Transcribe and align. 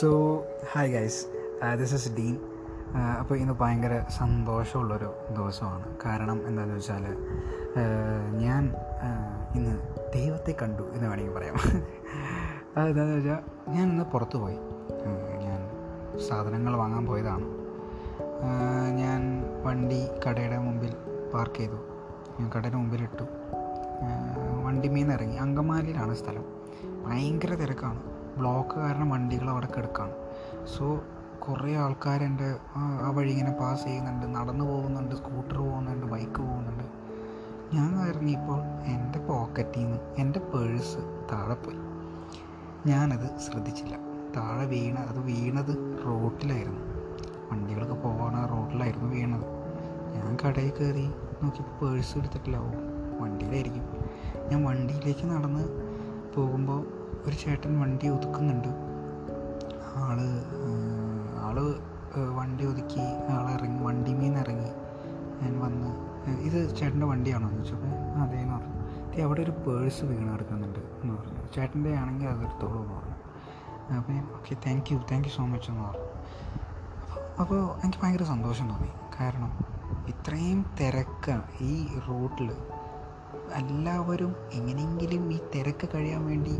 So 0.00 0.42
hi 0.72 0.92
guys 0.92 1.26
this 1.78 1.94
is 1.94 2.16
Dean 2.16 2.38
അപ്പോൾ 3.20 3.34
ഇന്ന് 3.34 3.52
ഭയങ്കര 3.52 4.04
സന്തോഷമുള്ളൊരു 4.18 5.14
ദിവസമാണ്. 5.36 5.96
കാരണം 6.06 6.46
എന്താണെന്ന് 6.46 6.76
വെച്ചാൽ 6.76 7.04
ഞാൻ 8.38 8.74
ആഹ്, 9.02 9.56
ഇന്ന് 9.56 9.78
ദൈവത്തെ 10.14 10.54
കണ്ടു 10.62 10.82
എന്ന് 10.92 11.08
വേണമെങ്കിൽ 11.08 11.32
പറയാം. 11.32 11.54
അതെന്താണെന്ന് 12.76 13.16
വെച്ചാൽ 13.16 13.38
ഞാൻ 13.68 13.90
ഇന്ന് 13.90 14.04
പുറത്തു 14.04 14.38
പോയി. 14.38 14.54
ആഹ്, 14.54 15.38
ഞാൻ 15.40 15.70
സാധനങ്ങൾ 16.28 16.76
വാങ്ങാൻ 16.76 17.06
പോയതാണ്. 17.06 17.44
ഞാൻ 18.96 19.44
വണ്ടി 19.62 20.08
കടയുടെ 20.26 20.58
മുമ്പിൽ 20.58 20.94
പാർക്ക് 21.34 21.56
ചെയ്തു. 21.56 21.76
ഞാൻ 22.40 22.50
കടയുടെ 22.56 22.76
മുമ്പിലിട്ടു. 22.76 23.22
വണ്ടിമേന്ന് 24.64 25.14
ഇറങ്ങി 25.14 25.36
അങ്കമാലിയിലാണ് 25.36 26.14
സ്ഥലം. 26.14 26.44
ഭയങ്കര 27.06 27.54
തിരക്കാണ്. 27.54 28.21
ബ്ലോക്ക് 28.38 28.76
കാരണം 28.76 29.10
വണ്ടികൾ 29.10 29.50
അവിടെ 29.50 29.68
കിടക്കാണ്. 29.76 30.12
സോ 30.78 31.00
കുറേ 31.38 31.76
ആൾക്കാർ 31.76 32.20
ആ 32.76 33.10
വഴി 33.10 33.30
ഇങ്ങനെ 33.30 33.52
പാസ് 33.52 33.84
ചെയ്യുന്നുണ്ട് 33.84 34.26
നടന്നു 34.26 34.64
പോകുന്നുണ്ട് 34.64 35.14
സ്കൂട്ടർ 35.14 35.58
പോകുന്നുണ്ട് 35.58 36.06
ബൈക്ക് 36.06 36.38
പോകുന്നുണ്ട്. 36.40 36.84
ഞാൻ 37.74 38.08
ഇറങ്ങിയപ്പോൾ 38.08 38.60
എന്റെ 38.84 39.18
പോക്കറ്റിൽ 39.18 39.80
നിന്ന് 39.80 39.98
എന്റെ 40.18 40.40
പേഴ്സ് 40.40 40.96
താഴെ 41.32 41.54
പോയി. 41.54 41.76
ഞാനത് 42.86 43.38
ശ്രദ്ധിച്ചില്ല. 43.38 43.96
താഴെ 44.36 44.66
വീണ 44.66 44.98
അത് 44.98 45.18
വീണത് 45.18 46.02
റോട്ടിലായിരുന്നു. 46.06 46.80
വണ്ടികളൊക്കെ 47.52 47.94
പോകണ 47.94 48.46
റോട്ടിലായിരുന്നു 48.46 49.08
വീണത്. 49.08 49.46
ഞാൻ 50.14 50.36
കടയിൽ 50.46 50.72
കയറി 50.80 51.06
നോക്കിയപ്പോൾ 51.42 51.90
പേഴ്സ് 51.90 52.18
എടുത്തിട്ടില്ല. 52.18 52.56
ഓ 52.56 52.68
വണ്ടിയിലായിരിക്കും. 53.20 53.84
ഞാൻ 54.50 54.64
വണ്ടിയിലേക്ക് 54.64 55.26
നടന്ന് 55.26 55.64
പോകുമ്പോൾ 56.34 57.01
ഒരു 57.26 57.34
ചേട്ടൻ 57.34 57.80
വണ്ടി 57.80 58.08
ഒതുക്കുന്നുണ്ട്. 58.08 58.68
ആൾ 59.96 60.18
ആൾ 61.38 61.80
വണ്ടി 62.34 62.66
ഒതുക്കി 62.66 63.00
ആൾ 63.30 63.50
ഇറങ്ങി 63.50 63.84
വണ്ടി 63.84 64.14
മീന്ന് 64.14 64.40
ഇറങ്ങി. 64.40 64.70
ഞാൻ 65.42 65.60
വന്ന് 65.60 66.12
ഇത് 66.30 66.76
ചേട്ടന്റെ 66.76 67.06
വണ്ടിയാണോ 67.06 67.48
എന്ന് 67.48 67.64
ചോദിച്ചപ്പോൾ 67.64 67.88
അതേന്ന് 68.20 68.54
പറഞ്ഞു. 68.54 69.12
"ദേ, 69.16 69.22
അവിടെ 69.22 69.42
ഒരു 69.42 69.50
പേഴ്സ് 69.50 70.04
വീണ് 70.04 70.32
കിടക്കുന്നുണ്ട് 70.32 70.78
എന്ന് 70.78 71.14
പറഞ്ഞു. 71.14 71.54
ചേട്ടന്റെ 71.54 71.94
ആണെങ്കിൽ 71.94 72.26
അത് 72.26 72.40
എടുത്തോളൂ 72.40 72.82
എന്ന് 72.82 72.94
പറഞ്ഞു. 72.94 73.14
അപ്പോൾ 73.94 74.12
ഞാൻ 74.12 74.24
okay 74.24 74.54
thank 74.54 74.92
you 74.92 74.98
thank 74.98 75.28
you 75.28 75.32
so 75.32 75.46
much 75.46 75.70
എന്ന് 75.70 75.82
പറഞ്ഞു. 75.82 76.04
അപ്പോൾ 77.40 77.70
എനിക്ക് 77.84 77.98
ഭയങ്കര 78.02 78.22
സന്തോഷം 78.22 78.68
തോന്നി. 78.68 78.88
കാരണം 79.20 79.58
ഇത്രയും 80.08 80.66
തിരക്കാണ് 80.80 81.42
ഈ 81.60 81.86
റൂട്ടിൽ 82.08 82.52
എല്ലാവരും 83.54 84.36
എങ്ങനെയെങ്കിലും 84.52 85.32
ഈ 85.32 85.38
തിരക്ക് 85.54 85.88
കഴിയാൻ 85.94 86.26
വേണ്ടി 86.26 86.50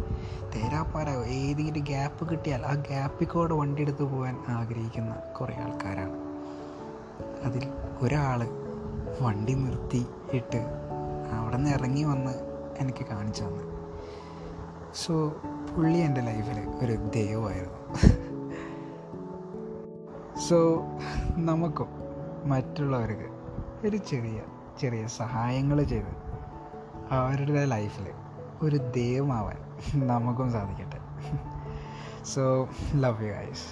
തേരാപ്പാര 0.54 1.08
ഏതെങ്കിലും 1.10 1.84
ഗ്യാപ്പ് 1.84 2.30
കിട്ടിയാൽ 2.30 2.66
ആ 2.66 2.74
ഗ്യാപ്പിൽ 2.74 3.26
കൂടെ 3.26 3.54
വണ്ടി 3.54 3.82
എടുത്ത് 3.82 4.02
പോകാൻ 4.02 4.44
ആഗ്രഹിക്കുന്ന 4.48 5.14
കുറേ 5.14 5.54
ആൾക്കാരാണ്. 5.54 6.32
അതിൽ 7.44 7.68
ഒരാൾ 8.00 8.44
വണ്ടി 9.20 9.54
നിർത്തിയിട്ട് 9.54 10.66
അവിടെ 11.32 11.56
നിന്ന് 11.56 11.70
ഇറങ്ങി 11.70 12.04
വന്ന് 12.04 12.32
എനിക്ക് 12.78 13.06
കാണിച്ചു 13.06 13.44
തന്നു. 13.44 13.64
സോ 14.94 15.28
പുള്ളി 15.76 15.98
എന്റെ 15.98 16.20
ലൈഫിൽ 16.20 16.84
ഒരു 16.84 16.92
ദൈവമായിരുന്നു. 16.92 17.96
സോ 20.48 20.82
നമുക്കും 21.36 21.88
മറ്റുള്ളവർക്ക് 22.44 23.28
ഒരു 23.86 23.96
ചെറിയ 23.96 24.42
ചെറിയ 24.80 25.06
സഹായങ്ങൾ 25.06 25.82
ചെയ്ത്. 25.82 26.31
അവരുടെ 27.12 27.64
ലൈഫിൽ 27.64 28.06
ഒരു 28.62 28.76
ദൈവമാവാൻ 28.76 29.56
നമുക്കും 30.06 30.52
സാധിക്കട്ടെ. 30.52 30.98
So 32.24 32.68
love 32.94 33.24
you 33.24 33.32
guys 33.32 33.66